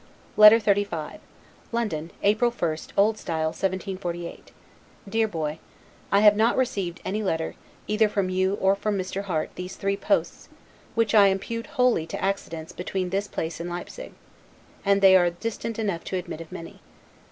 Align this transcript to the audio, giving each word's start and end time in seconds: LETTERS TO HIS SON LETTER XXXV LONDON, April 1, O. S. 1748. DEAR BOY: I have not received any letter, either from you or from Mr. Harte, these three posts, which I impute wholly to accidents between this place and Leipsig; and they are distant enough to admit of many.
LETTERS 0.35 0.63
TO 0.63 0.73
HIS 0.73 0.87
SON 0.87 0.99
LETTER 1.05 1.13
XXXV 1.13 1.73
LONDON, 1.73 2.11
April 2.23 2.49
1, 2.49 2.59
O. 2.71 2.73
S. 2.73 2.87
1748. 2.97 4.51
DEAR 5.07 5.27
BOY: 5.27 5.59
I 6.11 6.21
have 6.21 6.35
not 6.35 6.57
received 6.57 7.01
any 7.05 7.21
letter, 7.21 7.53
either 7.87 8.09
from 8.09 8.31
you 8.31 8.55
or 8.55 8.73
from 8.75 8.97
Mr. 8.97 9.25
Harte, 9.25 9.53
these 9.53 9.75
three 9.75 9.95
posts, 9.95 10.49
which 10.95 11.13
I 11.13 11.27
impute 11.27 11.67
wholly 11.77 12.07
to 12.07 12.19
accidents 12.19 12.71
between 12.73 13.11
this 13.11 13.27
place 13.27 13.59
and 13.59 13.69
Leipsig; 13.69 14.13
and 14.83 15.01
they 15.03 15.15
are 15.15 15.29
distant 15.29 15.77
enough 15.77 16.03
to 16.05 16.15
admit 16.17 16.41
of 16.41 16.51
many. 16.51 16.81